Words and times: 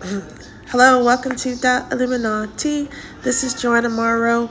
Hello, 0.00 1.04
welcome 1.04 1.36
to 1.36 1.54
The 1.54 1.86
Illuminati. 1.92 2.88
This 3.22 3.44
is 3.44 3.52
Joanna 3.52 3.90
Morrow. 3.90 4.48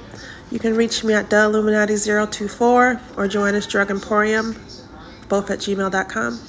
You 0.51 0.59
can 0.59 0.75
reach 0.75 1.03
me 1.03 1.15
at 1.15 1.31
The 1.31 1.37
Illuminati024 1.37 3.17
or 3.17 3.27
Joanna's 3.27 3.65
Drug 3.65 3.89
Emporium, 3.89 4.53
both 5.27 5.49
at 5.49 5.57
gmail.com. 5.57 6.39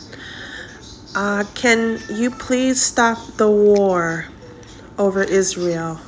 Uh, 1.16 1.44
can 1.54 1.98
you 2.10 2.30
please 2.30 2.82
stop 2.82 3.16
the 3.38 3.50
war 3.50 4.26
over 4.98 5.22
Israel? 5.22 5.98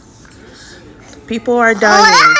People 1.27 1.57
are 1.57 1.75
dying. 1.75 2.35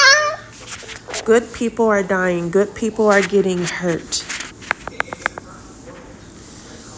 Good 1.25 1.51
people 1.55 1.87
are 1.87 2.03
dying. 2.03 2.51
Good 2.51 2.75
people 2.75 3.07
are 3.07 3.23
getting 3.23 3.65
hurt. 3.65 4.32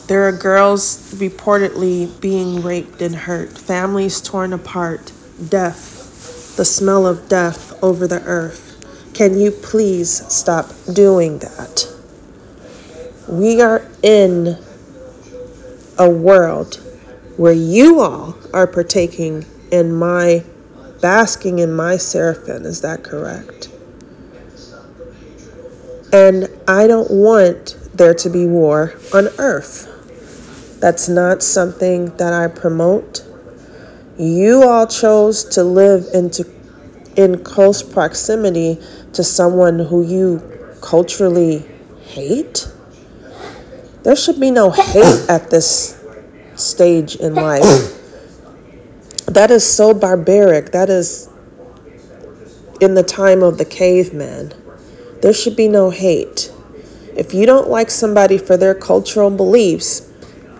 There 0.06 0.28
are 0.28 0.32
girls 0.32 1.14
reportedly 1.14 2.20
being 2.20 2.62
raped 2.62 3.00
and 3.00 3.16
hurt, 3.16 3.56
families 3.56 4.20
torn 4.20 4.52
apart, 4.52 5.12
death, 5.48 6.56
the 6.56 6.64
smell 6.66 7.06
of 7.06 7.26
death 7.26 7.82
over 7.82 8.06
the 8.06 8.22
earth. 8.24 9.10
Can 9.14 9.38
you 9.38 9.50
please 9.50 10.30
stop 10.30 10.72
doing 10.92 11.38
that? 11.38 11.88
We 13.28 13.62
are 13.62 13.88
in 14.02 14.58
a 15.98 16.10
world 16.10 16.74
where 17.38 17.54
you 17.54 18.00
all 18.00 18.36
are 18.52 18.66
partaking 18.66 19.46
in 19.72 19.94
my 19.94 20.44
basking 21.00 21.60
in 21.60 21.72
my 21.72 21.96
seraphim. 21.96 22.66
Is 22.66 22.82
that 22.82 23.02
correct? 23.02 23.70
And 26.12 26.48
I 26.68 26.86
don't 26.86 27.10
want 27.10 27.76
there 27.94 28.14
to 28.14 28.28
be 28.28 28.46
war 28.46 28.94
on 29.14 29.28
earth. 29.38 29.93
That's 30.84 31.08
not 31.08 31.42
something 31.42 32.14
that 32.18 32.34
I 32.34 32.46
promote. 32.46 33.24
You 34.18 34.64
all 34.64 34.86
chose 34.86 35.42
to 35.44 35.64
live 35.64 36.04
into 36.12 36.44
in 37.16 37.42
close 37.42 37.82
proximity 37.82 38.78
to 39.14 39.24
someone 39.24 39.78
who 39.78 40.02
you 40.02 40.42
culturally 40.82 41.64
hate. 42.02 42.70
There 44.02 44.14
should 44.14 44.38
be 44.38 44.50
no 44.50 44.72
hate 44.72 45.24
at 45.30 45.48
this 45.48 45.98
stage 46.54 47.16
in 47.16 47.34
life. 47.34 47.64
That 49.24 49.50
is 49.50 49.64
so 49.64 49.94
barbaric. 49.94 50.72
That 50.72 50.90
is 50.90 51.30
in 52.82 52.92
the 52.92 53.02
time 53.02 53.42
of 53.42 53.56
the 53.56 53.64
caveman. 53.64 54.52
There 55.22 55.32
should 55.32 55.56
be 55.56 55.66
no 55.66 55.88
hate. 55.88 56.52
If 57.16 57.32
you 57.32 57.46
don't 57.46 57.70
like 57.70 57.90
somebody 57.90 58.36
for 58.36 58.58
their 58.58 58.74
cultural 58.74 59.30
beliefs, 59.30 60.10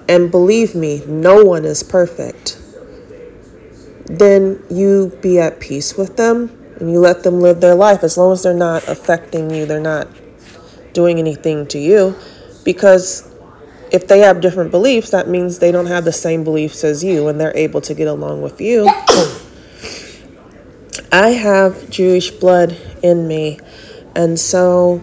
and 0.09 0.31
believe 0.31 0.75
me, 0.75 1.03
no 1.07 1.45
one 1.45 1.65
is 1.65 1.83
perfect, 1.83 2.59
then 4.07 4.63
you 4.71 5.17
be 5.23 5.39
at 5.39 5.61
peace 5.61 5.97
with 5.97 6.17
them 6.17 6.51
and 6.79 6.91
you 6.91 6.99
let 6.99 7.23
them 7.23 7.41
live 7.41 7.61
their 7.61 7.75
life 7.75 8.03
as 8.03 8.19
long 8.19 8.33
as 8.33 8.43
they're 8.43 8.53
not 8.53 8.87
affecting 8.89 9.51
you, 9.51 9.65
they're 9.67 9.81
not 9.81 10.09
doing 10.93 11.19
anything 11.19 11.67
to 11.69 11.79
you. 11.79 12.15
Because 12.65 13.31
if 13.93 14.09
they 14.09 14.21
have 14.21 14.41
different 14.41 14.71
beliefs, 14.71 15.11
that 15.11 15.29
means 15.29 15.59
they 15.59 15.73
don't 15.73 15.87
have 15.87 16.05
the 16.05 16.13
same 16.13 16.45
beliefs 16.45 16.85
as 16.85 17.05
you 17.05 17.29
and 17.29 17.41
they're 17.41 17.57
able 17.57 17.81
to 17.83 17.95
get 17.95 18.09
along 18.09 18.43
with 18.43 18.61
you. 18.61 18.89
I 21.13 21.29
have 21.29 21.91
Jewish 21.91 22.31
blood 22.33 22.77
in 23.03 23.29
me, 23.29 23.61
and 24.17 24.39
so 24.39 25.01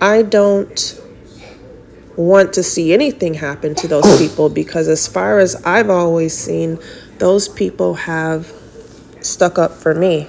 I 0.00 0.22
don't 0.22 1.00
want 2.18 2.52
to 2.54 2.64
see 2.64 2.92
anything 2.92 3.32
happen 3.32 3.76
to 3.76 3.88
those 3.88 4.04
oh. 4.04 4.18
people 4.18 4.48
because, 4.48 4.88
as 4.88 5.06
far 5.06 5.38
as 5.38 5.54
I've 5.64 5.88
always 5.88 6.36
seen, 6.36 6.78
those 7.18 7.48
people 7.48 7.94
have 7.94 8.52
stuck 9.20 9.58
up 9.58 9.72
for 9.72 9.94
me. 9.94 10.28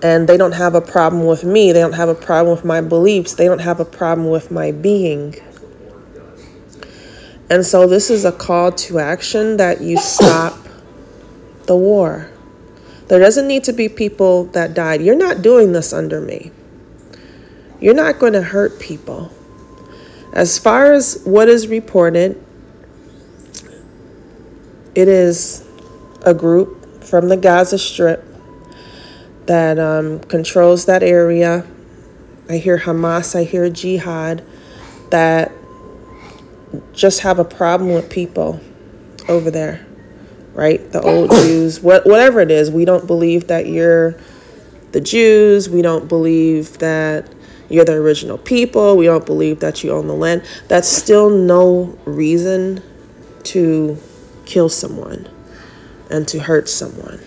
And 0.00 0.28
they 0.28 0.36
don't 0.36 0.52
have 0.52 0.74
a 0.74 0.80
problem 0.80 1.24
with 1.24 1.44
me. 1.44 1.72
They 1.72 1.80
don't 1.80 1.94
have 1.94 2.08
a 2.08 2.14
problem 2.14 2.54
with 2.54 2.64
my 2.64 2.80
beliefs. 2.82 3.34
They 3.34 3.46
don't 3.46 3.60
have 3.60 3.80
a 3.80 3.84
problem 3.84 4.30
with 4.30 4.50
my 4.50 4.70
being. 4.70 5.34
And 7.50 7.66
so, 7.66 7.88
this 7.88 8.10
is 8.10 8.24
a 8.24 8.32
call 8.32 8.72
to 8.72 9.00
action 9.00 9.56
that 9.56 9.80
you 9.80 9.96
stop 9.96 10.56
the 11.66 11.76
war. 11.76 12.30
There 13.08 13.18
doesn't 13.18 13.48
need 13.48 13.64
to 13.64 13.72
be 13.72 13.88
people 13.88 14.44
that 14.46 14.72
died. 14.74 15.02
You're 15.02 15.16
not 15.16 15.42
doing 15.42 15.72
this 15.72 15.92
under 15.92 16.20
me. 16.20 16.52
You're 17.80 17.94
not 17.94 18.18
going 18.18 18.32
to 18.34 18.42
hurt 18.42 18.78
people. 18.78 19.30
As 20.34 20.58
far 20.58 20.92
as 20.92 21.22
what 21.24 21.48
is 21.48 21.68
reported, 21.68 22.44
it 24.96 25.06
is 25.06 25.64
a 26.22 26.34
group 26.34 27.04
from 27.04 27.28
the 27.28 27.36
Gaza 27.36 27.78
Strip 27.78 28.24
that 29.46 29.78
um, 29.78 30.18
controls 30.20 30.86
that 30.86 31.04
area. 31.04 31.64
I 32.48 32.56
hear 32.56 32.78
Hamas, 32.78 33.36
I 33.36 33.44
hear 33.44 33.70
Jihad 33.70 34.44
that 35.10 35.52
just 36.92 37.20
have 37.20 37.38
a 37.38 37.44
problem 37.44 37.92
with 37.92 38.10
people 38.10 38.60
over 39.28 39.52
there, 39.52 39.86
right? 40.52 40.90
The 40.90 41.00
old 41.00 41.30
Jews, 41.46 41.80
what, 41.80 42.06
whatever 42.06 42.40
it 42.40 42.50
is. 42.50 42.72
We 42.72 42.84
don't 42.84 43.06
believe 43.06 43.46
that 43.46 43.68
you're 43.68 44.16
the 44.90 45.00
Jews. 45.00 45.68
We 45.68 45.80
don't 45.80 46.08
believe 46.08 46.78
that 46.78 47.32
you're 47.68 47.84
the 47.84 47.94
original 47.94 48.38
people, 48.38 48.96
we 48.96 49.06
don't 49.06 49.26
believe 49.26 49.60
that 49.60 49.82
you 49.82 49.92
own 49.92 50.06
the 50.06 50.14
land, 50.14 50.44
that's 50.68 50.88
still 50.88 51.30
no 51.30 51.98
reason 52.04 52.82
to 53.44 53.98
kill 54.44 54.68
someone 54.68 55.28
and 56.10 56.28
to 56.28 56.38
hurt 56.38 56.68
someone. 56.68 57.20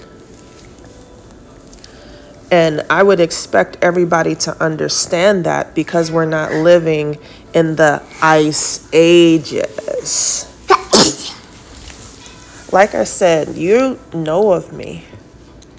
And 2.49 2.85
I 2.89 3.03
would 3.03 3.19
expect 3.19 3.77
everybody 3.81 4.33
to 4.35 4.63
understand 4.63 5.43
that 5.45 5.75
because 5.75 6.11
we're 6.11 6.25
not 6.25 6.53
living 6.53 7.17
in 7.53 7.75
the 7.75 8.01
ice 8.21 8.87
ages. 8.93 10.45
like 12.71 12.95
I 12.95 13.03
said, 13.03 13.57
you 13.57 13.99
know 14.13 14.53
of 14.53 14.71
me. 14.71 15.03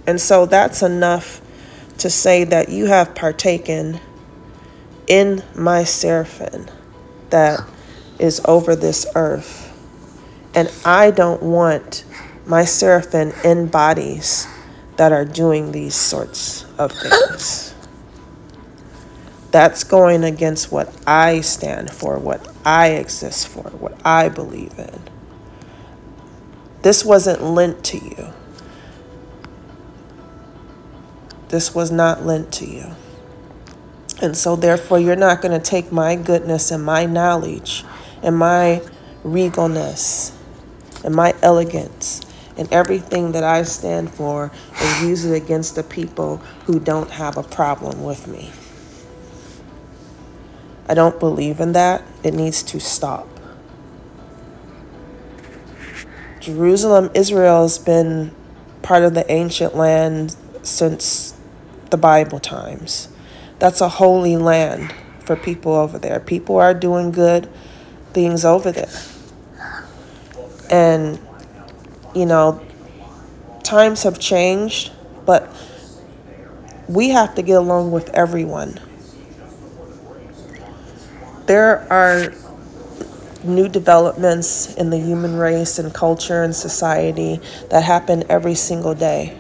And 0.07 0.21
so 0.21 0.45
that's 0.45 0.83
enough 0.83 1.41
to 1.99 2.11
say 2.11 2.45
that 2.45 2.69
you 2.69 2.87
have 2.87 3.15
partaken 3.15 3.99
in 5.09 5.43
my 5.55 5.85
seraphim 5.85 6.67
that 7.31 7.61
is 8.19 8.41
over 8.45 8.77
this 8.77 9.07
earth. 9.15 9.65
And 10.55 10.71
I 10.85 11.11
don't 11.11 11.43
want 11.43 12.05
my 12.47 12.65
seraphim 12.65 13.33
in 13.45 13.67
bodies 13.67 14.47
that 14.97 15.13
are 15.13 15.25
doing 15.25 15.73
these 15.73 15.95
sorts 15.95 16.65
of 16.79 16.93
things. 16.93 17.75
That's 19.51 19.85
going 19.85 20.25
against 20.25 20.71
what 20.71 20.95
I 21.07 21.41
stand 21.41 21.91
for, 21.91 22.19
what 22.19 22.47
I 22.65 22.89
exist 22.89 23.49
for, 23.49 23.63
what 23.71 23.99
I 24.05 24.29
believe 24.29 24.79
in. 24.79 25.01
This 26.83 27.05
wasn't 27.05 27.43
lent 27.43 27.85
to 27.85 27.99
you. 27.99 28.33
This 31.49 31.75
was 31.75 31.91
not 31.91 32.27
lent 32.27 32.53
to 32.55 32.67
you. 32.67 32.95
And 34.21 34.37
so, 34.37 34.57
therefore, 34.57 34.99
you're 34.99 35.17
not 35.17 35.41
going 35.41 35.59
to 35.59 35.65
take 35.65 35.93
my 35.93 36.17
goodness 36.17 36.71
and 36.71 36.85
my 36.85 37.07
knowledge 37.07 37.85
and 38.23 38.37
my 38.37 38.83
regalness 39.25 40.35
and 41.05 41.15
my 41.15 41.35
elegance 41.43 42.23
and 42.57 42.71
everything 42.73 43.33
that 43.33 43.45
I 43.45 43.63
stand 43.63 44.11
for 44.11 44.51
and 44.81 45.09
use 45.09 45.25
it 45.25 45.35
against 45.41 45.77
the 45.77 45.85
people 45.85 46.39
who 46.65 46.81
don't 46.81 47.11
have 47.11 47.37
a 47.37 47.45
problem 47.45 48.03
with 48.03 48.27
me. 48.27 48.51
I 50.89 50.95
don't 50.95 51.21
believe 51.21 51.61
in 51.61 51.73
that. 51.73 52.03
It 52.25 52.35
needs 52.35 52.63
to 52.65 52.81
stop. 52.81 53.29
Jerusalem, 56.41 57.11
Israel 57.15 57.63
has 57.63 57.79
been 57.79 58.35
part 58.83 59.05
of 59.05 59.15
the 59.15 59.31
ancient 59.31 59.77
land 59.77 60.35
since 60.63 61.39
the 61.91 61.97
Bible 61.97 62.41
times. 62.41 63.09
That's 63.59 63.81
a 63.81 63.89
holy 63.89 64.37
land 64.37 64.95
for 65.21 65.37
people 65.37 65.75
over 65.75 65.99
there. 65.99 66.21
People 66.21 66.57
are 66.57 66.75
doing 66.75 67.11
good 67.11 67.49
things 68.13 68.45
over 68.45 68.73
there. 68.73 68.91
And, 70.71 71.19
you 72.15 72.27
know, 72.27 72.65
times 73.63 74.05
have 74.05 74.19
changed, 74.19 74.93
but 75.27 75.49
we 76.89 77.11
have 77.11 77.35
to 77.35 77.43
get 77.43 77.55
along 77.55 77.91
with 77.91 78.09
everyone. 78.11 78.81
There 81.47 81.91
are 81.93 82.33
new 83.45 83.69
developments 83.69 84.75
in 84.75 84.91
the 84.91 84.99
human 84.99 85.37
race 85.37 85.79
and 85.79 85.93
culture 85.93 86.43
and 86.43 86.55
society 86.55 87.41
that 87.71 87.83
happen 87.85 88.25
every 88.29 88.55
single 88.55 88.95
day. 88.95 89.37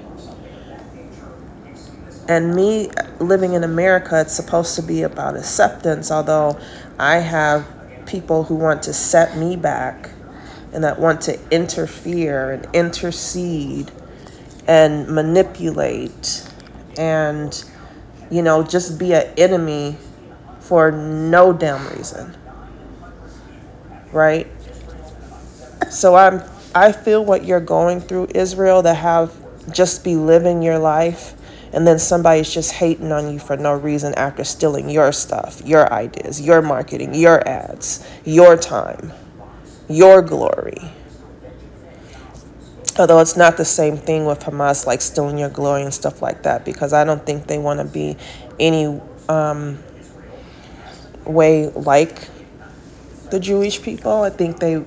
And 2.28 2.54
me 2.54 2.90
living 3.20 3.54
in 3.54 3.64
America, 3.64 4.20
it's 4.20 4.34
supposed 4.34 4.76
to 4.76 4.82
be 4.82 5.02
about 5.02 5.36
acceptance, 5.36 6.10
although 6.10 6.58
I 6.98 7.16
have 7.16 7.66
people 8.06 8.44
who 8.44 8.54
want 8.54 8.82
to 8.84 8.92
set 8.92 9.36
me 9.36 9.56
back 9.56 10.10
and 10.72 10.84
that 10.84 10.98
want 10.98 11.22
to 11.22 11.38
interfere 11.50 12.52
and 12.52 12.68
intercede 12.74 13.90
and 14.66 15.08
manipulate 15.08 16.46
and 16.98 17.64
you 18.30 18.42
know 18.42 18.62
just 18.62 18.98
be 18.98 19.14
an 19.14 19.26
enemy 19.38 19.96
for 20.60 20.90
no 20.90 21.52
damn 21.52 21.86
reason 21.96 22.36
right? 24.12 24.46
So 25.90 26.14
i'm 26.14 26.42
i 26.74 26.92
feel 26.92 27.24
what 27.24 27.44
you're 27.44 27.60
going 27.60 28.00
through 28.00 28.28
israel 28.34 28.82
to 28.82 28.92
have 28.92 29.34
just 29.72 30.04
be 30.04 30.16
living 30.16 30.62
your 30.62 30.78
life 30.78 31.34
and 31.72 31.86
then 31.86 31.98
somebody's 31.98 32.52
just 32.52 32.72
hating 32.72 33.12
on 33.12 33.32
you 33.32 33.38
for 33.38 33.56
no 33.56 33.74
reason 33.74 34.14
after 34.14 34.44
stealing 34.44 34.88
your 34.88 35.12
stuff 35.12 35.60
your 35.64 35.92
ideas 35.92 36.40
your 36.40 36.62
marketing 36.62 37.14
your 37.14 37.46
ads 37.46 38.06
your 38.24 38.56
time 38.56 39.12
your 39.88 40.22
glory 40.22 40.90
although 42.98 43.20
it's 43.20 43.36
not 43.36 43.56
the 43.56 43.64
same 43.64 43.96
thing 43.96 44.24
with 44.24 44.40
Hamas, 44.40 44.86
like 44.86 45.00
stealing 45.00 45.38
your 45.38 45.48
glory 45.48 45.82
and 45.82 45.94
stuff 45.94 46.20
like 46.20 46.42
that, 46.42 46.64
because 46.64 46.92
I 46.92 47.04
don't 47.04 47.24
think 47.24 47.46
they 47.46 47.58
want 47.58 47.78
to 47.78 47.84
be 47.84 48.16
any 48.58 49.00
um, 49.28 49.78
way 51.24 51.68
like 51.68 52.28
the 53.30 53.38
Jewish 53.38 53.80
people. 53.80 54.22
I 54.22 54.30
think 54.30 54.58
they 54.58 54.84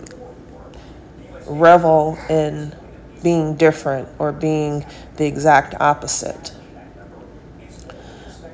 revel 1.48 2.18
in 2.30 2.76
being 3.24 3.56
different 3.56 4.08
or 4.20 4.32
being 4.32 4.86
the 5.18 5.26
exact 5.26 5.76
opposite. 5.80 6.54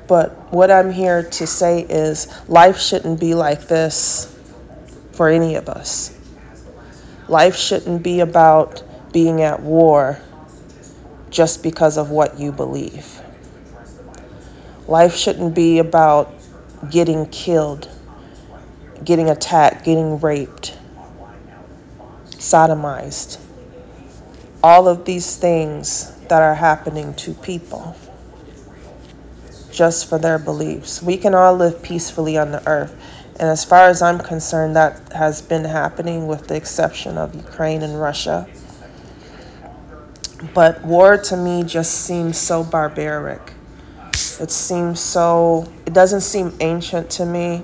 But 0.06 0.52
what 0.52 0.70
I'm 0.70 0.90
here 0.90 1.22
to 1.22 1.46
say 1.46 1.80
is 1.82 2.28
life 2.48 2.78
shouldn't 2.78 3.20
be 3.20 3.34
like 3.34 3.68
this 3.68 4.34
for 5.12 5.28
any 5.28 5.56
of 5.56 5.68
us. 5.68 6.18
Life 7.28 7.56
shouldn't 7.56 8.02
be 8.02 8.20
about 8.20 8.82
being 9.12 9.42
at 9.42 9.62
war 9.62 10.18
just 11.30 11.62
because 11.62 11.98
of 11.98 12.10
what 12.10 12.38
you 12.38 12.52
believe. 12.52 13.20
Life 14.86 15.14
shouldn't 15.14 15.54
be 15.54 15.78
about 15.78 16.32
getting 16.90 17.26
killed, 17.26 17.90
getting 19.04 19.28
attacked, 19.28 19.84
getting 19.84 20.18
raped, 20.20 20.78
sodomized. 22.30 23.38
All 24.62 24.88
of 24.88 25.04
these 25.04 25.36
things 25.36 26.14
that 26.28 26.42
are 26.42 26.54
happening 26.54 27.14
to 27.14 27.34
people 27.34 27.96
just 29.70 30.08
for 30.08 30.18
their 30.18 30.38
beliefs. 30.38 31.02
We 31.02 31.16
can 31.16 31.34
all 31.34 31.54
live 31.54 31.82
peacefully 31.82 32.36
on 32.36 32.50
the 32.50 32.66
earth. 32.68 32.94
And 33.38 33.48
as 33.48 33.64
far 33.64 33.88
as 33.88 34.02
I'm 34.02 34.18
concerned, 34.18 34.74
that 34.74 35.12
has 35.12 35.40
been 35.40 35.64
happening 35.64 36.26
with 36.26 36.48
the 36.48 36.56
exception 36.56 37.16
of 37.16 37.34
Ukraine 37.34 37.82
and 37.82 38.00
Russia. 38.00 38.48
But 40.52 40.84
war 40.84 41.16
to 41.16 41.36
me 41.36 41.62
just 41.62 41.92
seems 42.02 42.36
so 42.36 42.64
barbaric. 42.64 43.52
It 44.40 44.50
seems 44.50 44.98
so, 44.98 45.72
it 45.86 45.92
doesn't 45.92 46.22
seem 46.22 46.52
ancient 46.60 47.10
to 47.10 47.26
me, 47.26 47.62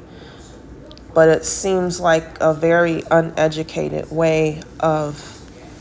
but 1.13 1.29
it 1.29 1.45
seems 1.45 2.01
like 2.01 2.39
a 2.41 2.55
very 2.55 3.03
uneducated 3.11 4.11
way 4.11 4.63
of 4.79 5.34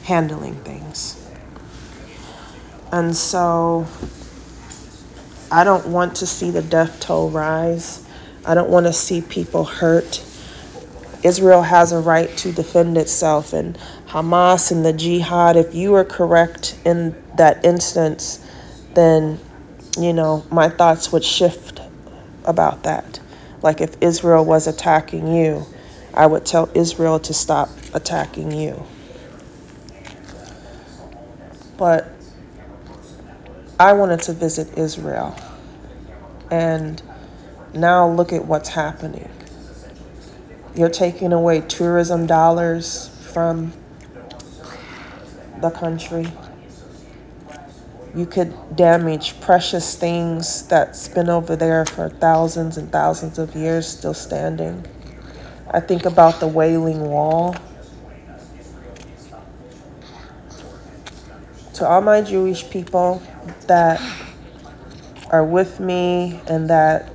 handling 0.04 0.56
things. 0.56 1.20
And 2.92 3.16
so 3.16 3.88
I 5.52 5.64
don't 5.64 5.88
want 5.88 6.16
to 6.18 6.28
see 6.28 6.52
the 6.52 6.62
death 6.62 7.00
toll 7.00 7.30
rise. 7.30 8.06
I 8.46 8.54
don't 8.54 8.70
want 8.70 8.86
to 8.86 8.94
see 8.94 9.22
people 9.22 9.64
hurt. 9.64 10.24
Israel 11.24 11.62
has 11.62 11.92
a 11.92 12.00
right 12.00 12.30
to 12.38 12.52
defend 12.52 12.98
itself, 12.98 13.54
and 13.54 13.78
Hamas 14.08 14.72
and 14.72 14.86
the 14.86 14.92
jihad, 14.92 15.56
if 15.56 15.74
you 15.74 15.96
are 15.96 16.04
correct 16.04 16.78
in 16.86 17.16
that 17.38 17.64
instance, 17.64 18.46
then, 18.94 19.40
you 19.98 20.12
know, 20.12 20.46
my 20.52 20.68
thoughts 20.68 21.12
would 21.12 21.24
shift 21.24 21.80
about 22.44 22.84
that. 22.84 23.20
Like 23.62 23.80
if 23.80 23.96
Israel 24.02 24.44
was 24.44 24.68
attacking 24.68 25.28
you, 25.28 25.66
I 26.14 26.26
would 26.26 26.46
tell 26.46 26.70
Israel 26.76 27.20
to 27.22 27.34
stop 27.34 27.70
attacking 27.94 28.52
you. 28.52 28.86
But 31.78 32.10
I 33.80 33.94
wanted 33.94 34.22
to 34.24 34.34
visit 34.34 34.78
Israel. 34.78 35.36
And 36.52 37.02
now 37.74 38.10
look 38.10 38.32
at 38.32 38.46
what's 38.46 38.70
happening. 38.70 39.30
You're 40.76 40.90
taking 40.90 41.34
away 41.34 41.62
tourism 41.62 42.26
dollars 42.26 43.10
from 43.32 43.74
the 45.62 45.70
country. 45.70 46.28
You 48.16 48.28
could 48.28 48.76
damage 48.76 49.40
precious 49.42 49.96
things 49.96 50.68
that's 50.68 51.08
been 51.08 51.30
over 51.30 51.56
there 51.56 51.86
for 51.86 52.10
thousands 52.10 52.78
and 52.78 52.92
thousands 52.92 53.40
of 53.40 53.56
years 53.56 53.88
still 53.88 54.14
standing. 54.14 54.86
I 55.72 55.80
think 55.80 56.06
about 56.06 56.40
the 56.40 56.48
Wailing 56.48 57.02
Wall. 57.02 57.56
To 61.84 61.90
all 61.90 62.00
my 62.00 62.22
Jewish 62.22 62.70
people 62.70 63.22
that 63.68 64.02
are 65.32 65.44
with 65.44 65.82
me 65.82 66.40
and 66.48 66.70
that 66.70 67.12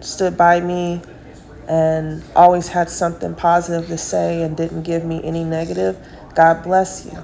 stood 0.00 0.38
by 0.38 0.58
me 0.58 1.02
and 1.68 2.24
always 2.34 2.66
had 2.66 2.88
something 2.88 3.34
positive 3.34 3.88
to 3.88 3.98
say 3.98 4.40
and 4.42 4.56
didn't 4.56 4.84
give 4.84 5.04
me 5.04 5.22
any 5.22 5.44
negative, 5.44 5.98
God 6.34 6.62
bless 6.62 7.04
you. 7.04 7.22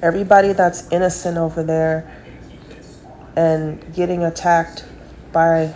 Everybody 0.00 0.54
that's 0.54 0.90
innocent 0.90 1.36
over 1.36 1.62
there 1.62 2.10
and 3.36 3.84
getting 3.94 4.24
attacked 4.24 4.86
by 5.30 5.74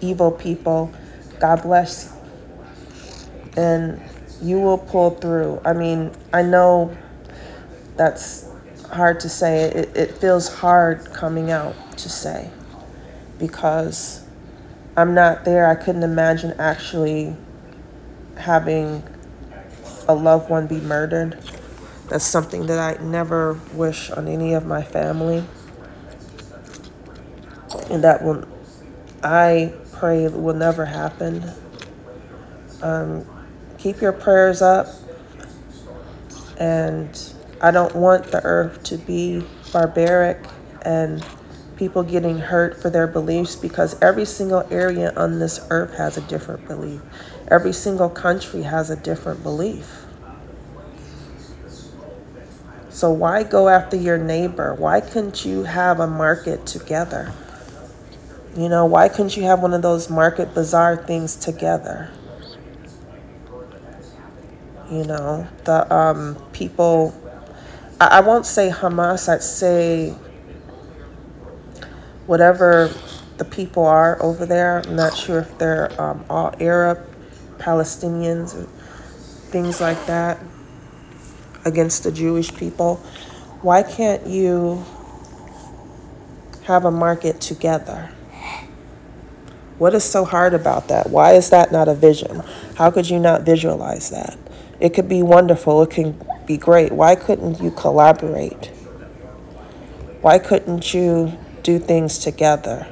evil 0.00 0.32
people, 0.32 0.90
God 1.40 1.60
bless 1.60 2.06
you. 3.54 3.62
And 3.62 4.00
you 4.40 4.60
will 4.60 4.78
pull 4.78 5.10
through. 5.10 5.60
I 5.62 5.74
mean, 5.74 6.12
I 6.32 6.40
know 6.40 6.96
that's 8.00 8.48
hard 8.90 9.20
to 9.20 9.28
say. 9.28 9.64
It, 9.64 9.94
it 9.94 10.16
feels 10.16 10.48
hard 10.48 11.12
coming 11.12 11.50
out 11.50 11.74
to 11.98 12.08
say 12.08 12.50
because 13.38 14.24
I'm 14.96 15.12
not 15.12 15.44
there. 15.44 15.66
I 15.66 15.74
couldn't 15.74 16.02
imagine 16.02 16.54
actually 16.58 17.36
having 18.38 19.02
a 20.08 20.14
loved 20.14 20.48
one 20.48 20.66
be 20.66 20.80
murdered. 20.80 21.38
That's 22.08 22.24
something 22.24 22.64
that 22.68 22.78
I 22.78 23.02
never 23.04 23.60
wish 23.74 24.10
on 24.10 24.28
any 24.28 24.54
of 24.54 24.64
my 24.64 24.82
family. 24.82 25.44
And 27.90 28.02
that 28.02 28.24
will, 28.24 28.48
I 29.22 29.74
pray 29.92 30.26
will 30.26 30.54
never 30.54 30.86
happen. 30.86 31.44
Um, 32.80 33.26
keep 33.76 34.00
your 34.00 34.12
prayers 34.12 34.62
up. 34.62 34.86
And 36.56 37.34
I 37.60 37.70
don't 37.70 37.94
want 37.94 38.24
the 38.30 38.42
earth 38.42 38.82
to 38.84 38.96
be 38.96 39.44
barbaric 39.72 40.38
and 40.82 41.24
people 41.76 42.02
getting 42.02 42.38
hurt 42.38 42.80
for 42.80 42.90
their 42.90 43.06
beliefs 43.06 43.56
because 43.56 44.00
every 44.02 44.24
single 44.24 44.66
area 44.70 45.12
on 45.16 45.38
this 45.38 45.60
earth 45.70 45.96
has 45.96 46.16
a 46.16 46.20
different 46.22 46.66
belief. 46.66 47.00
Every 47.48 47.72
single 47.72 48.08
country 48.08 48.62
has 48.62 48.90
a 48.90 48.96
different 48.96 49.42
belief. 49.42 50.04
So 52.88 53.10
why 53.10 53.44
go 53.44 53.68
after 53.68 53.96
your 53.96 54.18
neighbor? 54.18 54.74
Why 54.74 55.00
couldn't 55.00 55.44
you 55.44 55.62
have 55.64 56.00
a 56.00 56.06
market 56.06 56.66
together? 56.66 57.32
You 58.56 58.68
know, 58.68 58.84
why 58.84 59.08
couldn't 59.08 59.36
you 59.36 59.44
have 59.44 59.60
one 59.60 59.72
of 59.72 59.80
those 59.80 60.10
market 60.10 60.54
bazaar 60.54 60.96
things 60.96 61.36
together? 61.36 62.10
You 64.90 65.04
know, 65.04 65.46
the 65.64 65.94
um, 65.94 66.36
people, 66.52 67.14
I, 68.00 68.06
I 68.06 68.20
won't 68.20 68.46
say 68.46 68.70
Hamas, 68.70 69.28
I'd 69.28 69.42
say 69.42 70.14
whatever 72.26 72.90
the 73.36 73.44
people 73.44 73.84
are 73.84 74.20
over 74.22 74.46
there. 74.46 74.82
I'm 74.86 74.96
not 74.96 75.16
sure 75.16 75.40
if 75.40 75.58
they're 75.58 76.00
um, 76.00 76.24
all 76.30 76.54
Arab, 76.60 76.98
Palestinians, 77.58 78.66
things 79.50 79.80
like 79.80 80.06
that 80.06 80.38
against 81.64 82.04
the 82.04 82.12
Jewish 82.12 82.54
people. 82.54 82.96
Why 83.62 83.82
can't 83.82 84.26
you 84.26 84.84
have 86.64 86.84
a 86.84 86.90
market 86.90 87.40
together? 87.40 88.10
What 89.78 89.94
is 89.94 90.04
so 90.04 90.24
hard 90.24 90.54
about 90.54 90.88
that? 90.88 91.10
Why 91.10 91.32
is 91.32 91.50
that 91.50 91.72
not 91.72 91.88
a 91.88 91.94
vision? 91.94 92.42
How 92.76 92.90
could 92.90 93.08
you 93.08 93.18
not 93.18 93.42
visualize 93.42 94.10
that? 94.10 94.38
It 94.78 94.94
could 94.94 95.08
be 95.08 95.22
wonderful, 95.22 95.82
it 95.82 95.90
can 95.90 96.18
be 96.50 96.56
great. 96.56 96.90
Why 96.90 97.14
couldn't 97.14 97.60
you 97.60 97.70
collaborate? 97.70 98.72
Why 100.20 100.40
couldn't 100.40 100.92
you 100.92 101.38
do 101.62 101.78
things 101.78 102.18
together? 102.18 102.88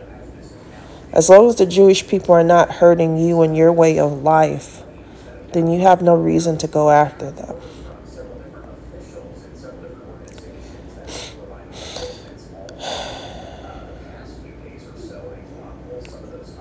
As 1.12 1.28
long 1.28 1.48
as 1.48 1.56
the 1.56 1.66
Jewish 1.66 2.06
people 2.06 2.36
are 2.36 2.44
not 2.44 2.70
hurting 2.70 3.16
you 3.16 3.42
and 3.42 3.56
your 3.56 3.72
way 3.72 3.98
of 3.98 4.22
life, 4.22 4.84
then 5.54 5.66
you 5.66 5.80
have 5.80 6.02
no 6.02 6.14
reason 6.14 6.56
to 6.58 6.68
go 6.68 6.88
after 6.88 7.32
them. 7.32 7.56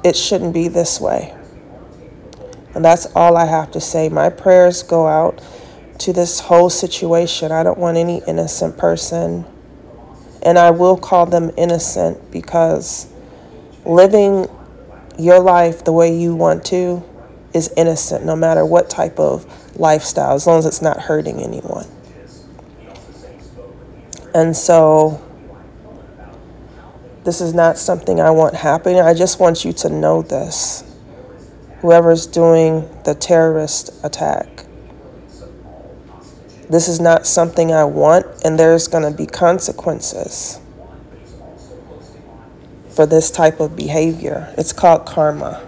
It 0.03 0.15
shouldn't 0.15 0.55
be 0.55 0.67
this 0.67 0.99
way. 0.99 1.35
And 2.73 2.83
that's 2.83 3.05
all 3.15 3.37
I 3.37 3.45
have 3.45 3.69
to 3.73 3.79
say. 3.79 4.09
My 4.09 4.29
prayers 4.29 4.81
go 4.81 5.05
out 5.05 5.43
to 5.99 6.13
this 6.13 6.39
whole 6.39 6.69
situation. 6.69 7.51
I 7.51 7.63
don't 7.63 7.77
want 7.77 7.97
any 7.97 8.21
innocent 8.27 8.77
person. 8.77 9.45
And 10.43 10.57
I 10.57 10.71
will 10.71 10.97
call 10.97 11.25
them 11.25 11.51
innocent 11.57 12.31
because 12.31 13.07
living 13.85 14.47
your 15.17 15.39
life 15.39 15.83
the 15.83 15.91
way 15.91 16.15
you 16.15 16.35
want 16.35 16.65
to 16.65 17.03
is 17.53 17.71
innocent 17.75 18.25
no 18.25 18.35
matter 18.35 18.65
what 18.65 18.89
type 18.89 19.19
of 19.19 19.45
lifestyle, 19.79 20.35
as 20.35 20.45
long 20.45 20.59
as 20.59 20.65
it's 20.65 20.81
not 20.81 20.99
hurting 20.99 21.41
anyone. 21.41 21.87
And 24.33 24.55
so, 24.55 25.21
this 27.23 27.41
is 27.41 27.53
not 27.53 27.77
something 27.77 28.21
I 28.21 28.29
want 28.29 28.55
happening. 28.55 29.01
I 29.01 29.13
just 29.13 29.39
want 29.39 29.65
you 29.65 29.73
to 29.73 29.89
know 29.89 30.21
this. 30.21 30.83
Whoever's 31.81 32.27
doing 32.27 32.87
the 33.03 33.15
terrorist 33.15 33.91
attack, 34.03 34.65
this 36.69 36.87
is 36.87 36.99
not 36.99 37.25
something 37.25 37.71
I 37.71 37.85
want, 37.85 38.25
and 38.43 38.59
there's 38.59 38.87
going 38.87 39.09
to 39.09 39.17
be 39.17 39.25
consequences 39.25 40.59
for 42.89 43.05
this 43.05 43.29
type 43.31 43.59
of 43.59 43.75
behavior. 43.75 44.53
It's 44.57 44.73
called 44.73 45.05
karma. 45.05 45.63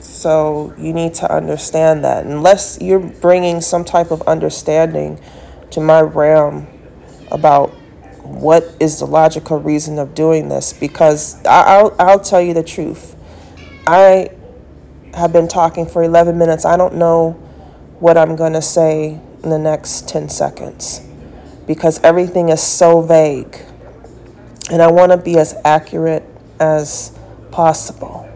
So 0.00 0.72
you 0.78 0.92
need 0.92 1.14
to 1.14 1.32
understand 1.32 2.04
that. 2.04 2.24
Unless 2.24 2.80
you're 2.80 3.00
bringing 3.00 3.60
some 3.60 3.84
type 3.84 4.10
of 4.10 4.22
understanding 4.22 5.20
to 5.72 5.80
my 5.80 6.00
realm 6.00 6.66
about 7.30 7.70
what 8.22 8.64
is 8.78 9.00
the 9.00 9.06
logical 9.06 9.58
reason 9.58 9.98
of 9.98 10.14
doing 10.14 10.48
this, 10.48 10.72
because 10.72 11.44
I'll, 11.44 11.94
I'll 11.98 12.20
tell 12.20 12.40
you 12.40 12.54
the 12.54 12.62
truth. 12.62 13.16
I 13.86 14.30
have 15.14 15.32
been 15.32 15.48
talking 15.48 15.86
for 15.86 16.02
11 16.02 16.38
minutes. 16.38 16.64
I 16.64 16.76
don't 16.76 16.94
know 16.94 17.32
what 18.00 18.16
I'm 18.16 18.36
going 18.36 18.54
to 18.54 18.62
say 18.62 19.20
in 19.42 19.50
the 19.50 19.58
next 19.58 20.08
10 20.08 20.28
seconds 20.28 21.00
because 21.66 22.02
everything 22.02 22.48
is 22.48 22.62
so 22.62 23.00
vague. 23.00 23.56
And 24.70 24.80
I 24.80 24.90
want 24.90 25.12
to 25.12 25.18
be 25.18 25.38
as 25.38 25.54
accurate 25.64 26.24
as 26.58 27.16
possible. 27.50 28.28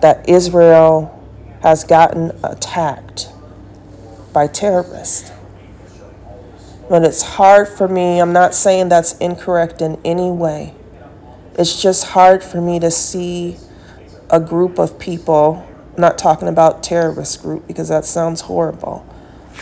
That 0.00 0.28
Israel 0.28 1.18
has 1.62 1.84
gotten 1.84 2.32
attacked 2.42 3.28
by 4.32 4.46
terrorists. 4.48 5.30
But 6.88 7.04
it's 7.04 7.22
hard 7.22 7.68
for 7.68 7.88
me, 7.88 8.20
I'm 8.20 8.32
not 8.32 8.54
saying 8.54 8.88
that's 8.88 9.16
incorrect 9.18 9.80
in 9.80 9.98
any 10.04 10.30
way. 10.30 10.74
It's 11.58 11.80
just 11.80 12.04
hard 12.04 12.42
for 12.42 12.60
me 12.60 12.80
to 12.80 12.90
see 12.90 13.56
a 14.32 14.40
group 14.40 14.78
of 14.78 14.98
people, 14.98 15.68
not 15.98 16.18
talking 16.18 16.48
about 16.48 16.82
terrorist 16.82 17.42
group 17.42 17.66
because 17.68 17.90
that 17.90 18.06
sounds 18.06 18.40
horrible, 18.40 19.06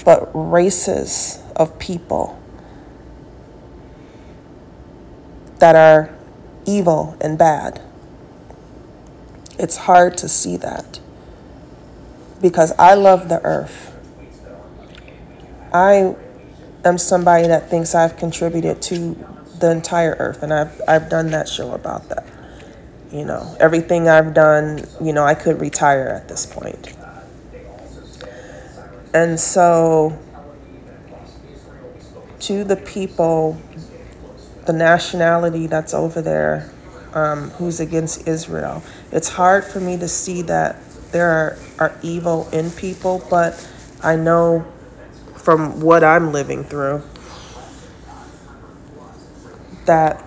but 0.04 0.30
races 0.32 1.42
of 1.56 1.78
people 1.80 2.40
that 5.58 5.74
are 5.74 6.16
evil 6.64 7.16
and 7.20 7.36
bad. 7.36 7.82
It's 9.58 9.76
hard 9.76 10.16
to 10.18 10.28
see 10.28 10.56
that 10.58 11.00
because 12.40 12.72
I 12.78 12.94
love 12.94 13.28
the 13.28 13.42
earth. 13.44 13.88
I 15.72 16.14
am 16.84 16.96
somebody 16.96 17.48
that 17.48 17.68
thinks 17.68 17.94
I've 17.94 18.16
contributed 18.16 18.80
to 18.82 19.16
the 19.58 19.70
entire 19.70 20.16
earth, 20.18 20.42
and 20.42 20.52
I've, 20.52 20.80
I've 20.88 21.10
done 21.10 21.30
that 21.32 21.48
show 21.48 21.72
about 21.72 22.08
that. 22.08 22.29
You 23.12 23.24
know, 23.24 23.56
everything 23.58 24.08
I've 24.08 24.34
done, 24.34 24.86
you 25.00 25.12
know, 25.12 25.24
I 25.24 25.34
could 25.34 25.60
retire 25.60 26.08
at 26.08 26.28
this 26.28 26.46
point. 26.46 26.94
And 29.12 29.38
so, 29.38 30.16
to 32.40 32.62
the 32.62 32.76
people, 32.76 33.60
the 34.66 34.72
nationality 34.72 35.66
that's 35.66 35.92
over 35.92 36.22
there, 36.22 36.70
um, 37.12 37.50
who's 37.50 37.80
against 37.80 38.28
Israel, 38.28 38.82
it's 39.10 39.28
hard 39.28 39.64
for 39.64 39.80
me 39.80 39.96
to 39.98 40.06
see 40.06 40.42
that 40.42 40.80
there 41.10 41.28
are, 41.28 41.58
are 41.80 41.98
evil 42.02 42.48
in 42.50 42.70
people, 42.70 43.26
but 43.28 43.68
I 44.02 44.14
know 44.14 44.64
from 45.34 45.80
what 45.80 46.04
I'm 46.04 46.32
living 46.32 46.62
through 46.62 47.02
that 49.86 50.24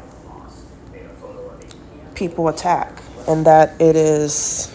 people 2.24 2.48
attack 2.48 3.02
and 3.28 3.46
that 3.46 3.82
it 3.82 3.98
is 3.98 4.74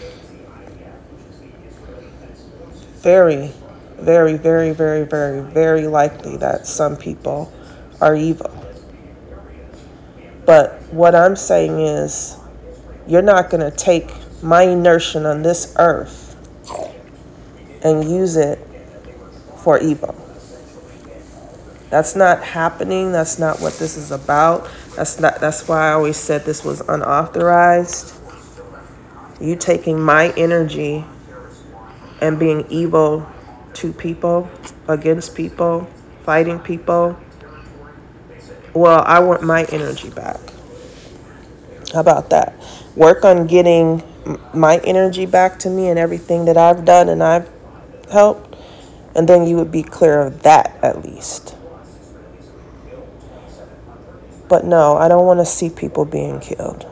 very, 3.01 3.51
very, 3.97 4.37
very, 4.37 4.71
very, 4.71 5.03
very, 5.03 5.41
very 5.41 5.87
likely 5.87 6.37
that 6.37 6.67
some 6.67 6.95
people 6.95 7.51
are 8.01 8.15
evil. 8.15 8.51
But 10.45 10.79
what 10.93 11.15
I'm 11.15 11.35
saying 11.35 11.79
is, 11.79 12.37
you're 13.07 13.23
not 13.23 13.49
going 13.49 13.61
to 13.61 13.75
take 13.75 14.11
my 14.43 14.61
inertia 14.61 15.27
on 15.27 15.41
this 15.41 15.73
earth 15.79 16.35
and 17.83 18.03
use 18.03 18.35
it 18.35 18.59
for 19.63 19.79
evil. 19.79 20.13
That's 21.89 22.15
not 22.15 22.43
happening. 22.43 23.11
That's 23.11 23.39
not 23.39 23.59
what 23.59 23.73
this 23.79 23.97
is 23.97 24.11
about. 24.11 24.69
That's 24.95 25.19
not 25.19 25.39
that's 25.39 25.67
why 25.67 25.89
I 25.89 25.93
always 25.93 26.17
said 26.17 26.45
this 26.45 26.63
was 26.63 26.81
unauthorized. 26.81 28.15
You 29.39 29.55
taking 29.55 29.99
my 30.01 30.33
energy 30.35 31.05
and 32.21 32.37
being 32.37 32.65
evil 32.69 33.27
to 33.75 33.93
people, 33.93 34.49
against 34.87 35.35
people, 35.35 35.87
fighting 36.23 36.59
people. 36.59 37.17
Well, 38.73 39.03
I 39.05 39.19
want 39.19 39.43
my 39.43 39.63
energy 39.65 40.09
back. 40.09 40.39
How 41.93 42.01
about 42.01 42.29
that? 42.31 42.53
Work 42.95 43.23
on 43.25 43.47
getting 43.47 44.03
my 44.53 44.77
energy 44.83 45.25
back 45.25 45.59
to 45.59 45.69
me 45.69 45.87
and 45.87 45.97
everything 45.97 46.45
that 46.45 46.57
I've 46.57 46.85
done 46.85 47.09
and 47.09 47.23
I've 47.23 47.49
helped, 48.11 48.55
and 49.15 49.27
then 49.27 49.47
you 49.47 49.55
would 49.57 49.71
be 49.71 49.83
clear 49.83 50.19
of 50.21 50.43
that 50.43 50.77
at 50.83 51.03
least. 51.03 51.55
But 54.49 54.65
no, 54.65 54.97
I 54.97 55.07
don't 55.07 55.25
want 55.25 55.39
to 55.39 55.45
see 55.45 55.69
people 55.69 56.03
being 56.03 56.39
killed. 56.39 56.85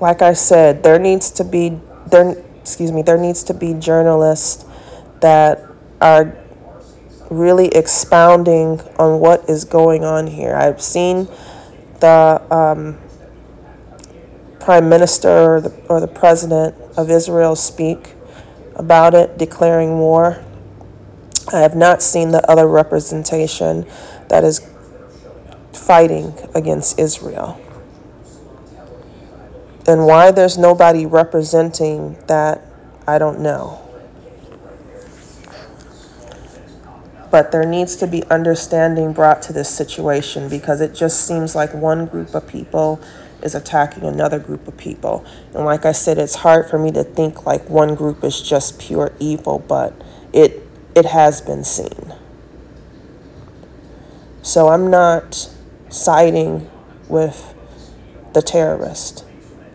Like 0.00 0.22
I 0.22 0.34
said, 0.34 0.82
there 0.82 0.98
needs 0.98 1.30
to 1.32 1.44
be 1.44 1.80
there 2.06 2.36
excuse 2.60 2.92
me, 2.92 3.02
there 3.02 3.18
needs 3.18 3.42
to 3.44 3.54
be 3.54 3.74
journalists 3.74 4.64
that 5.20 5.62
are 6.00 6.36
really 7.30 7.68
expounding 7.68 8.80
on 8.98 9.20
what 9.20 9.48
is 9.48 9.64
going 9.64 10.04
on 10.04 10.26
here. 10.26 10.54
I've 10.54 10.80
seen 10.80 11.28
the 12.00 12.42
um, 12.50 12.98
prime 14.60 14.88
minister 14.88 15.28
or 15.28 15.60
the, 15.60 15.86
or 15.88 16.00
the 16.00 16.08
president 16.08 16.74
of 16.96 17.10
Israel 17.10 17.56
speak 17.56 18.14
about 18.76 19.14
it, 19.14 19.38
declaring 19.38 19.98
war. 19.98 20.43
I 21.52 21.60
have 21.60 21.76
not 21.76 22.02
seen 22.02 22.30
the 22.30 22.48
other 22.50 22.66
representation 22.66 23.86
that 24.28 24.44
is 24.44 24.66
fighting 25.72 26.32
against 26.54 26.98
Israel. 26.98 27.60
And 29.86 30.06
why 30.06 30.30
there's 30.30 30.56
nobody 30.56 31.04
representing 31.04 32.16
that, 32.26 32.62
I 33.06 33.18
don't 33.18 33.40
know. 33.40 33.80
But 37.30 37.52
there 37.52 37.66
needs 37.66 37.96
to 37.96 38.06
be 38.06 38.22
understanding 38.24 39.12
brought 39.12 39.42
to 39.42 39.52
this 39.52 39.68
situation 39.68 40.48
because 40.48 40.80
it 40.80 40.94
just 40.94 41.26
seems 41.26 41.54
like 41.54 41.74
one 41.74 42.06
group 42.06 42.34
of 42.34 42.46
people 42.46 43.00
is 43.42 43.54
attacking 43.54 44.04
another 44.04 44.38
group 44.38 44.66
of 44.66 44.76
people. 44.78 45.26
And 45.52 45.64
like 45.64 45.84
I 45.84 45.92
said, 45.92 46.16
it's 46.16 46.36
hard 46.36 46.70
for 46.70 46.78
me 46.78 46.90
to 46.92 47.04
think 47.04 47.44
like 47.44 47.68
one 47.68 47.94
group 47.94 48.24
is 48.24 48.40
just 48.40 48.80
pure 48.80 49.12
evil, 49.18 49.58
but 49.58 49.92
it 50.32 50.63
it 50.94 51.06
has 51.06 51.40
been 51.40 51.64
seen. 51.64 52.14
So 54.42 54.68
I'm 54.68 54.90
not 54.90 55.50
siding 55.90 56.70
with 57.08 57.54
the 58.34 58.42
terrorist 58.42 59.24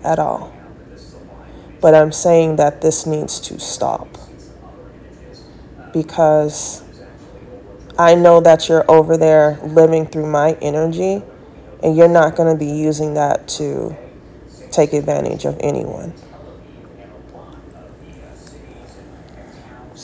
at 0.04 0.20
all. 0.20 0.54
But 1.82 1.96
I'm 1.96 2.12
saying 2.12 2.58
that 2.58 2.82
this 2.82 3.06
needs 3.06 3.40
to 3.42 3.60
stop. 3.60 4.08
Because 5.94 6.84
I 7.98 8.16
know 8.16 8.42
that 8.42 8.70
you're 8.70 8.90
over 8.90 9.18
there 9.18 9.60
living 9.64 10.06
through 10.06 10.28
my 10.28 10.54
energy 10.62 11.24
And 11.84 11.96
you're 11.96 12.10
not 12.10 12.36
going 12.36 12.54
to 12.54 12.60
be 12.60 12.72
using 12.72 13.14
that 13.16 13.48
to 13.50 13.96
take 14.72 14.94
advantage 14.94 15.46
of 15.46 15.58
anyone. 15.62 16.14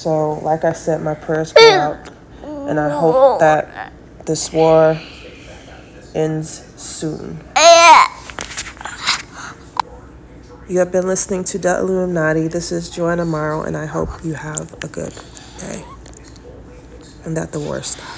So, 0.05 0.33
like 0.33 0.63
I 0.63 0.74
said, 0.74 1.01
my 1.01 1.15
prayers 1.15 1.51
go 1.51 1.67
out, 1.67 2.12
and 2.43 2.79
I 2.79 2.89
hope 2.89 3.39
that 3.39 3.91
this 4.24 4.53
war 4.53 5.01
ends 6.13 6.63
soon. 6.79 7.39
You 10.69 10.77
have 10.77 10.91
been 10.91 11.07
listening 11.07 11.43
to 11.45 11.57
The 11.57 11.79
Illuminati. 11.79 12.47
This 12.47 12.71
is 12.71 12.91
Joanna 12.91 13.25
Morrow, 13.25 13.63
and 13.63 13.75
I 13.75 13.88
hope 13.88 14.24
you 14.24 14.35
have 14.35 14.74
a 14.83 14.88
good 14.88 15.19
day 15.57 15.83
and 17.25 17.35
that 17.35 17.51
the 17.51 17.59
war 17.59 17.81
stops. 17.81 18.14